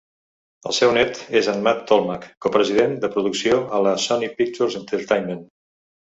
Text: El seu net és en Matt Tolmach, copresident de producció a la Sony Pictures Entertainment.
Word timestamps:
El 0.67 0.73
seu 0.75 0.91
net 0.93 1.19
és 1.41 1.49
en 1.51 1.59
Matt 1.67 1.83
Tolmach, 1.91 2.25
copresident 2.45 2.95
de 3.03 3.09
producció 3.15 3.59
a 3.77 3.83
la 3.89 3.93
Sony 4.05 4.25
Pictures 4.39 4.79
Entertainment. 4.81 5.45